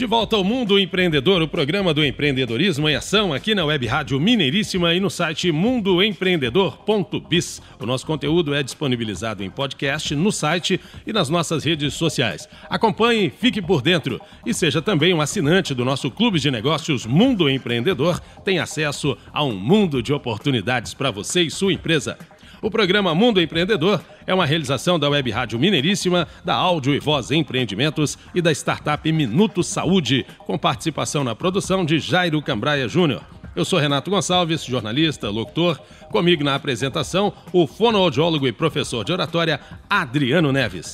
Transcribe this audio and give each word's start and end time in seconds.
De 0.00 0.06
volta 0.06 0.34
ao 0.34 0.42
Mundo 0.42 0.78
Empreendedor, 0.78 1.42
o 1.42 1.46
programa 1.46 1.92
do 1.92 2.02
empreendedorismo 2.02 2.88
em 2.88 2.94
ação 2.94 3.34
aqui 3.34 3.54
na 3.54 3.66
Web 3.66 3.86
Rádio 3.86 4.18
Mineiríssima 4.18 4.94
e 4.94 4.98
no 4.98 5.10
site 5.10 5.52
mundoempreendedor.biz. 5.52 7.60
O 7.78 7.84
nosso 7.84 8.06
conteúdo 8.06 8.54
é 8.54 8.62
disponibilizado 8.62 9.44
em 9.44 9.50
podcast, 9.50 10.14
no 10.14 10.32
site 10.32 10.80
e 11.06 11.12
nas 11.12 11.28
nossas 11.28 11.64
redes 11.64 11.92
sociais. 11.92 12.48
Acompanhe, 12.70 13.28
fique 13.28 13.60
por 13.60 13.82
dentro 13.82 14.18
e 14.46 14.54
seja 14.54 14.80
também 14.80 15.12
um 15.12 15.20
assinante 15.20 15.74
do 15.74 15.84
nosso 15.84 16.10
clube 16.10 16.40
de 16.40 16.50
negócios 16.50 17.04
Mundo 17.04 17.50
Empreendedor. 17.50 18.20
Tem 18.42 18.58
acesso 18.58 19.18
a 19.30 19.44
um 19.44 19.54
mundo 19.54 20.02
de 20.02 20.14
oportunidades 20.14 20.94
para 20.94 21.10
você 21.10 21.42
e 21.42 21.50
sua 21.50 21.74
empresa. 21.74 22.16
O 22.62 22.70
programa 22.70 23.14
Mundo 23.14 23.40
Empreendedor 23.40 24.02
é 24.26 24.34
uma 24.34 24.44
realização 24.44 24.98
da 24.98 25.08
Web 25.08 25.30
Rádio 25.30 25.58
Mineiríssima, 25.58 26.28
da 26.44 26.54
Áudio 26.54 26.94
e 26.94 27.00
Voz 27.00 27.30
Empreendimentos 27.30 28.18
e 28.34 28.42
da 28.42 28.52
startup 28.52 29.10
Minuto 29.10 29.62
Saúde, 29.62 30.26
com 30.40 30.58
participação 30.58 31.24
na 31.24 31.34
produção 31.34 31.86
de 31.86 31.98
Jairo 31.98 32.42
Cambraia 32.42 32.86
Júnior. 32.86 33.22
Eu 33.56 33.64
sou 33.64 33.78
Renato 33.78 34.10
Gonçalves, 34.10 34.62
jornalista, 34.62 35.30
locutor. 35.30 35.80
Comigo 36.10 36.44
na 36.44 36.54
apresentação, 36.54 37.32
o 37.50 37.66
fonoaudiólogo 37.66 38.46
e 38.46 38.52
professor 38.52 39.04
de 39.04 39.12
oratória 39.12 39.58
Adriano 39.88 40.52
Neves. 40.52 40.92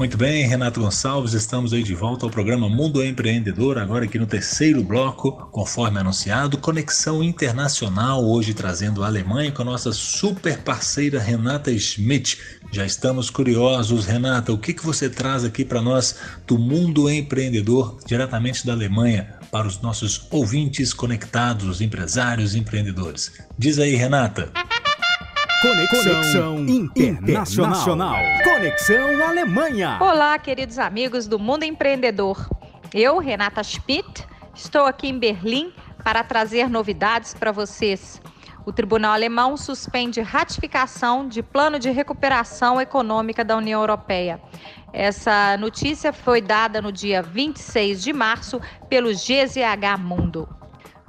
Muito 0.00 0.16
bem, 0.16 0.46
Renato 0.46 0.80
Gonçalves, 0.80 1.34
estamos 1.34 1.74
aí 1.74 1.82
de 1.82 1.94
volta 1.94 2.24
ao 2.24 2.30
programa 2.30 2.70
Mundo 2.70 3.04
Empreendedor, 3.04 3.76
agora 3.76 4.06
aqui 4.06 4.18
no 4.18 4.26
terceiro 4.26 4.82
bloco, 4.82 5.32
conforme 5.52 5.98
anunciado, 5.98 6.56
Conexão 6.56 7.22
Internacional, 7.22 8.24
hoje 8.24 8.54
trazendo 8.54 9.04
a 9.04 9.06
Alemanha 9.08 9.52
com 9.52 9.60
a 9.60 9.64
nossa 9.66 9.92
super 9.92 10.56
parceira 10.62 11.20
Renata 11.20 11.70
Schmidt. 11.78 12.38
Já 12.72 12.86
estamos 12.86 13.28
curiosos, 13.28 14.06
Renata, 14.06 14.54
o 14.54 14.58
que, 14.58 14.72
que 14.72 14.86
você 14.86 15.10
traz 15.10 15.44
aqui 15.44 15.66
para 15.66 15.82
nós 15.82 16.16
do 16.46 16.58
Mundo 16.58 17.10
Empreendedor, 17.10 17.98
diretamente 18.06 18.66
da 18.66 18.72
Alemanha, 18.72 19.34
para 19.52 19.68
os 19.68 19.82
nossos 19.82 20.26
ouvintes 20.30 20.94
conectados, 20.94 21.68
os 21.68 21.82
empresários 21.82 22.54
e 22.54 22.58
empreendedores? 22.58 23.32
Diz 23.58 23.78
aí, 23.78 23.96
Renata. 23.96 24.50
Conexão, 25.60 26.02
Conexão 26.02 26.60
Internacional. 26.60 27.70
Internacional. 27.70 28.16
Conexão 28.42 29.28
Alemanha. 29.28 29.98
Olá, 30.00 30.38
queridos 30.38 30.78
amigos 30.78 31.26
do 31.26 31.38
Mundo 31.38 31.64
Empreendedor. 31.64 32.48
Eu, 32.94 33.18
Renata 33.18 33.62
Schmidt, 33.62 34.26
estou 34.54 34.86
aqui 34.86 35.08
em 35.08 35.18
Berlim 35.18 35.70
para 36.02 36.24
trazer 36.24 36.70
novidades 36.70 37.34
para 37.34 37.52
vocês. 37.52 38.22
O 38.64 38.72
Tribunal 38.72 39.12
Alemão 39.12 39.54
suspende 39.58 40.22
ratificação 40.22 41.28
de 41.28 41.42
plano 41.42 41.78
de 41.78 41.90
recuperação 41.90 42.80
econômica 42.80 43.44
da 43.44 43.54
União 43.54 43.82
Europeia. 43.82 44.40
Essa 44.94 45.58
notícia 45.58 46.10
foi 46.10 46.40
dada 46.40 46.80
no 46.80 46.90
dia 46.90 47.22
26 47.22 48.02
de 48.02 48.14
março 48.14 48.58
pelo 48.88 49.10
GZH 49.10 49.98
Mundo. 49.98 50.59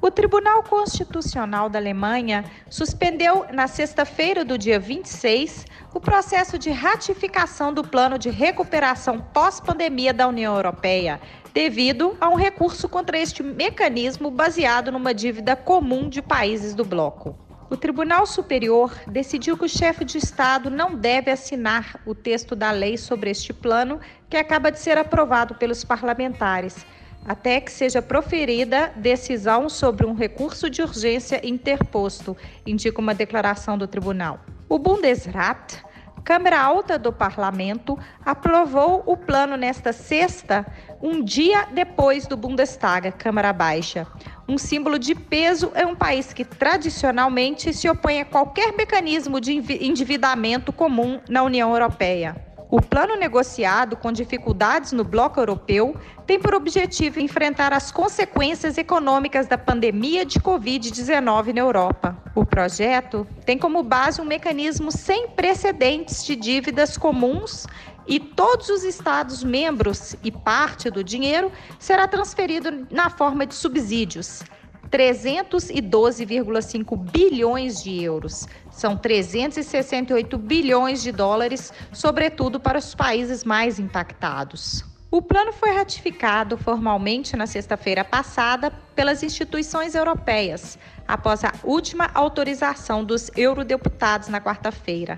O 0.04 0.10
Tribunal 0.10 0.64
Constitucional 0.64 1.70
da 1.70 1.78
Alemanha 1.78 2.44
suspendeu 2.68 3.46
na 3.54 3.68
sexta-feira 3.68 4.44
do 4.44 4.58
dia 4.58 4.80
26 4.80 5.64
o 5.94 6.00
processo 6.00 6.58
de 6.58 6.72
ratificação 6.72 7.72
do 7.72 7.84
plano 7.84 8.18
de 8.18 8.32
recuperação 8.32 9.22
pós-pandemia 9.22 10.12
da 10.12 10.28
União 10.28 10.56
Europeia, 10.56 11.22
devido 11.54 12.18
a 12.20 12.30
um 12.30 12.36
recurso 12.36 12.90
contra 12.90 13.16
este 13.20 13.44
mecanismo 13.44 14.32
baseado 14.32 14.92
numa 14.92 15.14
dívida 15.14 15.56
comum 15.56 16.10
de 16.10 16.20
países 16.20 16.74
do 16.74 16.84
bloco. 16.84 17.36
O 17.70 17.78
Tribunal 17.78 18.26
Superior 18.26 18.92
decidiu 19.06 19.56
que 19.56 19.66
o 19.66 19.70
chefe 19.70 20.04
de 20.04 20.18
Estado 20.18 20.72
não 20.72 20.96
deve 20.96 21.30
assinar 21.30 22.02
o 22.08 22.16
texto 22.16 22.56
da 22.56 22.72
lei 22.72 22.98
sobre 22.98 23.30
este 23.30 23.54
plano, 23.54 24.00
que 24.28 24.36
acaba 24.36 24.72
de 24.72 24.80
ser 24.80 24.98
aprovado 24.98 25.54
pelos 25.54 25.84
parlamentares 25.84 26.88
até 27.26 27.59
que 27.61 27.71
seja 27.71 28.02
proferida 28.02 28.92
decisão 28.95 29.70
sobre 29.70 30.05
um 30.05 30.14
recurso 30.14 30.70
de 30.70 30.82
urgência 30.82 31.39
interposto, 31.45 32.36
indica 32.65 32.99
uma 32.99 33.14
declaração 33.14 33.77
do 33.77 33.87
tribunal. 33.87 34.39
O 34.67 34.80
Bundesrat, 34.80 35.83
Câmara 36.23 36.61
Alta 36.61 36.99
do 36.99 37.11
Parlamento, 37.11 37.98
aprovou 38.23 39.04
o 39.05 39.17
plano 39.17 39.58
nesta 39.58 39.92
sexta, 39.92 40.65
um 41.02 41.23
dia 41.23 41.65
depois 41.71 42.27
do 42.27 42.37
Bundestag, 42.37 43.11
Câmara 43.14 43.52
Baixa. 43.52 44.05
Um 44.48 44.58
símbolo 44.58 44.99
de 44.99 45.15
peso 45.15 45.71
é 45.73 45.86
um 45.86 45.95
país 45.95 46.31
que 46.31 46.45
tradicionalmente 46.45 47.73
se 47.73 47.89
opõe 47.89 48.21
a 48.21 48.26
qualquer 48.26 48.76
mecanismo 48.76 49.42
de 49.42 49.54
endividamento 49.54 50.71
comum 50.71 51.20
na 51.27 51.43
União 51.43 51.71
Europeia. 51.71 52.51
O 52.71 52.82
plano 52.82 53.17
negociado 53.17 53.98
com 53.98 54.14
dificuldades 54.14 54.93
no 54.93 55.04
bloco 55.04 55.37
europeu 55.37 55.93
tem 56.26 56.39
por 56.39 56.55
objetivo 56.55 57.20
enfrentar 57.20 57.73
as 57.73 57.92
consequências 57.92 58.77
econômicas 58.77 59.45
da 59.45 59.58
pandemia 59.58 60.26
de 60.26 60.39
Covid-19 60.39 61.54
na 61.54 61.60
Europa. 61.60 62.17
O 62.33 62.45
projeto 62.45 63.27
tem 63.45 63.58
como 63.58 63.83
base 63.83 64.21
um 64.21 64.26
mecanismo 64.26 64.89
sem 64.89 65.27
precedentes 65.27 66.23
de 66.23 66.33
dívidas 66.33 66.98
comuns 66.98 67.67
e 68.08 68.21
todos 68.21 68.70
os 68.70 68.86
Estados 68.86 69.43
membros 69.43 70.15
e 70.23 70.31
parte 70.31 70.89
do 70.89 71.04
dinheiro 71.04 71.52
será 71.77 72.08
transferido 72.08 72.87
na 72.89 73.10
forma 73.10 73.45
de 73.45 73.54
subsídios. 73.54 74.43
312,5 74.92 76.98
bilhões 76.98 77.82
de 77.82 78.04
euros. 78.04 78.48
São 78.70 78.98
368 78.98 80.38
bilhões 80.38 81.02
de 81.02 81.12
dólares, 81.12 81.74
sobretudo 81.94 82.60
para 82.60 82.78
os 82.78 82.94
países 82.94 83.46
mais 83.46 83.80
impactados. 83.80 84.84
O 85.10 85.22
plano 85.22 85.52
foi 85.52 85.72
ratificado 85.72 86.58
formalmente 86.58 87.36
na 87.36 87.46
sexta-feira 87.46 88.04
passada 88.04 88.72
pelas 88.96 89.24
instituições 89.24 89.94
europeias, 89.94 90.80
após 91.06 91.44
a 91.44 91.52
última 91.66 92.10
autorização 92.14 93.04
dos 93.04 93.30
eurodeputados 93.36 94.30
na 94.30 94.40
quarta-feira. 94.40 95.18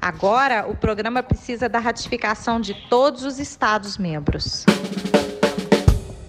Agora, 0.00 0.66
o 0.68 0.76
programa 0.76 1.22
precisa 1.22 1.68
da 1.68 1.78
ratificação 1.78 2.60
de 2.60 2.74
todos 2.88 3.24
os 3.24 3.38
Estados-membros. 3.38 4.66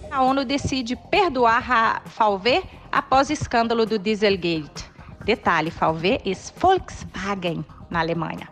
A 0.08 0.22
ONU 0.22 0.44
decide 0.44 0.94
perdoar 0.94 1.70
a 1.70 2.02
Falver 2.06 2.62
após 2.90 3.30
o 3.30 3.32
escândalo 3.32 3.86
do 3.86 3.98
Dieselgate. 3.98 4.90
Detalhe: 5.24 5.70
VW 5.70 6.20
é 6.24 6.58
Volkswagen 6.58 7.64
na 7.90 8.00
Alemanha. 8.00 8.48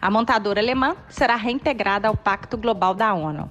A 0.00 0.10
montadora 0.10 0.60
alemã 0.60 0.96
será 1.08 1.36
reintegrada 1.36 2.08
ao 2.08 2.16
Pacto 2.16 2.56
Global 2.56 2.94
da 2.94 3.12
ONU. 3.14 3.50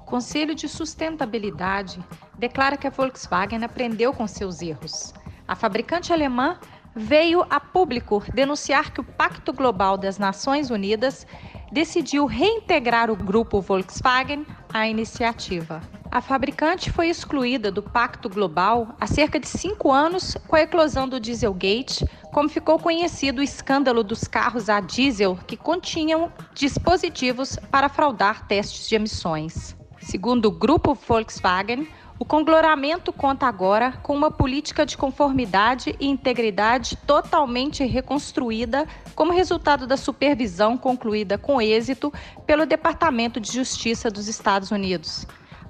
O 0.00 0.04
Conselho 0.04 0.54
de 0.54 0.68
Sustentabilidade 0.68 1.98
declara 2.38 2.76
que 2.76 2.86
a 2.86 2.90
Volkswagen 2.90 3.64
aprendeu 3.64 4.12
com 4.12 4.26
seus 4.26 4.62
erros. 4.62 5.12
A 5.48 5.54
fabricante 5.54 6.12
alemã 6.12 6.58
veio 6.94 7.44
a 7.50 7.60
público 7.60 8.22
denunciar 8.32 8.90
que 8.90 9.00
o 9.00 9.04
Pacto 9.04 9.52
Global 9.52 9.98
das 9.98 10.18
Nações 10.18 10.70
Unidas 10.70 11.26
decidiu 11.70 12.26
reintegrar 12.26 13.10
o 13.10 13.16
grupo 13.16 13.60
Volkswagen 13.60 14.46
à 14.72 14.88
iniciativa. 14.88 15.82
A 16.10 16.20
fabricante 16.20 16.90
foi 16.90 17.08
excluída 17.08 17.70
do 17.70 17.82
Pacto 17.82 18.28
Global 18.28 18.94
há 19.00 19.06
cerca 19.06 19.38
de 19.38 19.48
cinco 19.48 19.92
anos 19.92 20.36
com 20.46 20.56
a 20.56 20.62
eclosão 20.62 21.08
do 21.08 21.20
Dieselgate, 21.20 22.06
como 22.32 22.48
ficou 22.48 22.78
conhecido 22.78 23.40
o 23.40 23.42
escândalo 23.42 24.02
dos 24.02 24.24
carros 24.24 24.68
a 24.68 24.80
diesel 24.80 25.38
que 25.46 25.56
continham 25.56 26.32
dispositivos 26.54 27.58
para 27.70 27.88
fraudar 27.88 28.46
testes 28.46 28.88
de 28.88 28.94
emissões. 28.94 29.76
Segundo 30.00 30.46
o 30.46 30.50
grupo 30.50 30.94
Volkswagen, 30.94 31.88
o 32.18 32.24
conglomeramento 32.24 33.12
conta 33.12 33.46
agora 33.46 33.92
com 34.02 34.14
uma 34.14 34.30
política 34.30 34.86
de 34.86 34.96
conformidade 34.96 35.94
e 36.00 36.06
integridade 36.06 36.96
totalmente 37.06 37.84
reconstruída 37.84 38.86
como 39.14 39.32
resultado 39.32 39.86
da 39.86 39.98
supervisão 39.98 40.78
concluída 40.78 41.36
com 41.36 41.60
êxito 41.60 42.10
pelo 42.46 42.64
Departamento 42.64 43.38
de 43.38 43.52
Justiça 43.52 44.10
dos 44.10 44.28
Estados 44.28 44.70
Unidos. 44.70 45.26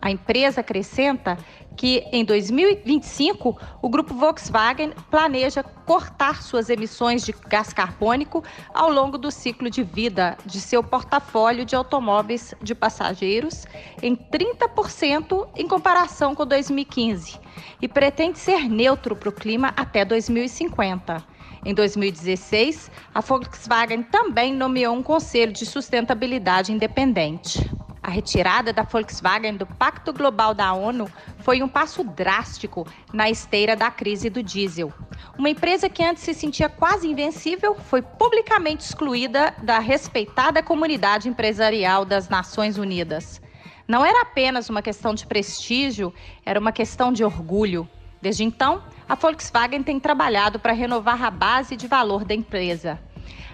A 0.07 0.11
empresa 0.13 0.61
acrescenta 0.61 1.37
que 1.77 2.07
em 2.13 2.25
2025 2.25 3.59
o 3.83 3.89
grupo 3.89 4.15
Volkswagen 4.15 4.93
planeja 5.11 5.65
cortar 5.65 6.45
suas 6.45 6.71
emissões 6.71 7.25
de 7.25 7.35
gás 7.49 7.73
carbônico 7.73 8.45
ao 8.73 8.89
longo 8.89 9.19
do 9.19 9.33
ciclo 9.33 9.69
de 9.69 9.83
vida 9.83 10.39
de 10.47 10.61
seu 10.61 10.81
portfólio 10.81 11.65
de 11.65 11.75
automóveis 11.75 12.55
de 12.63 12.73
passageiros 12.73 13.67
em 14.01 14.15
30% 14.15 15.49
em 15.57 15.67
comparação 15.67 16.37
com 16.37 16.47
2015 16.47 17.41
e 17.83 17.89
pretende 17.89 18.39
ser 18.39 18.69
neutro 18.69 19.17
para 19.17 19.31
o 19.31 19.33
clima 19.33 19.75
até 19.77 20.05
2050. 20.05 21.21
Em 21.65 21.75
2016, 21.75 22.93
a 23.13 23.21
Volkswagen 23.21 24.05
também 24.05 24.55
nomeou 24.55 24.95
um 24.95 25.03
conselho 25.03 25.53
de 25.53 25.67
sustentabilidade 25.67 26.71
independente. 26.71 27.69
A 28.07 28.11
retirada 28.11 28.73
da 28.73 28.85
Volkswagen 28.85 29.57
do 29.57 29.67
Pacto 29.67 30.13
Global 30.13 30.55
da 30.55 30.73
ONU 30.73 31.11
foi 31.41 31.61
um 31.61 31.67
passo 31.67 32.05
drástico 32.05 32.87
na 33.13 33.29
esteira 33.29 33.75
da 33.75 33.91
crise 33.91 34.31
do 34.31 34.45
diesel. 34.45 34.93
Uma 35.37 35.51
empresa 35.51 35.89
que 35.89 36.05
antes 36.05 36.23
se 36.23 36.33
sentia 36.33 36.69
quase 36.69 37.09
invencível 37.09 37.75
foi 37.75 38.03
publicamente 38.03 38.85
excluída 38.85 39.53
da 39.61 39.81
respeitada 39.81 40.63
comunidade 40.63 41.29
empresarial 41.29 42.05
das 42.05 42.29
Nações 42.29 42.79
Unidas. 42.79 43.43
Não 43.89 44.05
era 44.05 44.23
apenas 44.23 44.71
uma 44.71 44.83
questão 44.83 45.13
de 45.13 45.27
prestígio, 45.27 46.15
era 46.45 46.61
uma 46.61 46.71
questão 46.71 47.13
de 47.13 47.25
orgulho. 47.25 47.89
Desde 48.23 48.45
então, 48.45 48.85
a 49.09 49.17
Volkswagen 49.17 49.83
tem 49.83 49.99
trabalhado 49.99 50.61
para 50.61 50.73
renovar 50.73 51.25
a 51.25 51.31
base 51.31 51.77
de 51.77 51.89
valor 51.89 52.25
da 52.25 52.37
empresa. 52.37 53.01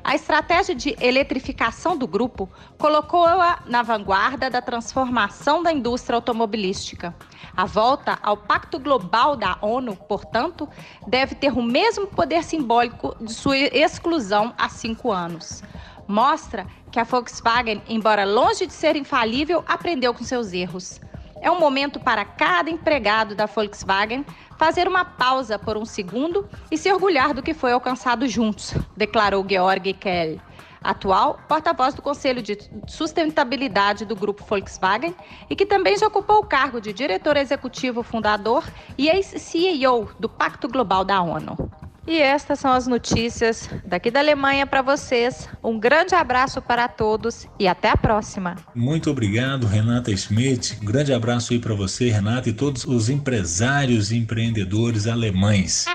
A 0.04 0.14
estratégia 0.14 0.74
de 0.74 0.96
eletrificação 1.00 1.96
do 1.96 2.06
grupo 2.06 2.48
colocou-a 2.76 3.60
na 3.66 3.82
vanguarda 3.82 4.50
da 4.50 4.60
transformação 4.60 5.62
da 5.62 5.72
indústria 5.72 6.16
automobilística. 6.16 7.14
A 7.56 7.64
volta 7.64 8.18
ao 8.22 8.36
Pacto 8.36 8.78
Global 8.78 9.36
da 9.36 9.56
ONU, 9.60 9.94
portanto, 9.94 10.68
deve 11.06 11.34
ter 11.34 11.52
o 11.52 11.62
mesmo 11.62 12.06
poder 12.06 12.42
simbólico 12.42 13.16
de 13.20 13.32
sua 13.32 13.56
exclusão 13.56 14.52
há 14.58 14.68
cinco 14.68 15.12
anos. 15.12 15.62
Mostra 16.08 16.66
que 16.90 16.98
a 16.98 17.04
Volkswagen, 17.04 17.80
embora 17.88 18.24
longe 18.24 18.66
de 18.66 18.72
ser 18.72 18.96
infalível, 18.96 19.64
aprendeu 19.66 20.12
com 20.12 20.24
seus 20.24 20.52
erros. 20.52 21.00
É 21.40 21.50
um 21.50 21.58
momento 21.58 21.98
para 21.98 22.24
cada 22.24 22.70
empregado 22.70 23.34
da 23.34 23.46
Volkswagen 23.46 24.24
fazer 24.62 24.86
uma 24.86 25.04
pausa 25.04 25.58
por 25.58 25.76
um 25.76 25.84
segundo 25.84 26.48
e 26.70 26.78
se 26.78 26.88
orgulhar 26.92 27.34
do 27.34 27.42
que 27.42 27.52
foi 27.52 27.72
alcançado 27.72 28.28
juntos, 28.28 28.72
declarou 28.96 29.44
Georg 29.44 29.92
Kell, 29.94 30.38
atual 30.80 31.40
porta-voz 31.48 31.94
do 31.94 32.00
Conselho 32.00 32.40
de 32.40 32.56
Sustentabilidade 32.86 34.04
do 34.04 34.14
Grupo 34.14 34.44
Volkswagen 34.44 35.16
e 35.50 35.56
que 35.56 35.66
também 35.66 35.98
já 35.98 36.06
ocupou 36.06 36.38
o 36.38 36.46
cargo 36.46 36.80
de 36.80 36.92
diretor 36.92 37.36
executivo 37.36 38.04
fundador 38.04 38.64
e 38.96 39.08
ex-CEO 39.08 40.08
do 40.20 40.28
Pacto 40.28 40.68
Global 40.68 41.04
da 41.04 41.20
ONU. 41.20 41.81
E 42.06 42.18
estas 42.20 42.58
são 42.58 42.72
as 42.72 42.86
notícias 42.86 43.70
daqui 43.84 44.10
da 44.10 44.20
Alemanha 44.20 44.66
para 44.66 44.82
vocês. 44.82 45.48
Um 45.62 45.78
grande 45.78 46.14
abraço 46.14 46.60
para 46.60 46.88
todos 46.88 47.46
e 47.58 47.68
até 47.68 47.90
a 47.90 47.96
próxima. 47.96 48.56
Muito 48.74 49.10
obrigado, 49.10 49.66
Renata 49.66 50.14
Schmidt. 50.16 50.78
Um 50.82 50.84
grande 50.84 51.12
abraço 51.12 51.52
aí 51.52 51.60
para 51.60 51.74
você, 51.74 52.10
Renata, 52.10 52.48
e 52.48 52.52
todos 52.52 52.84
os 52.84 53.08
empresários 53.08 54.10
e 54.10 54.16
empreendedores 54.16 55.06
alemães. 55.06 55.86